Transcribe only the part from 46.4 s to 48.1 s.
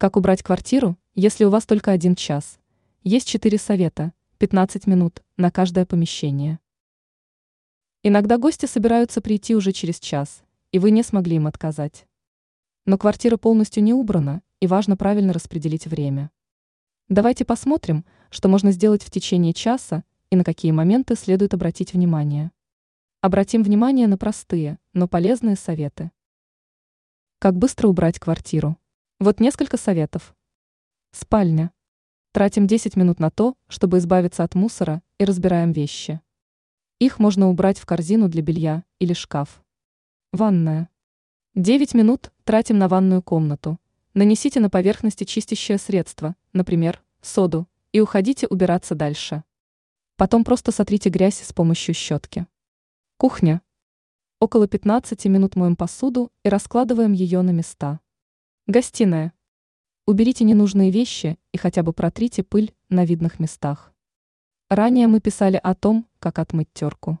например, соду, и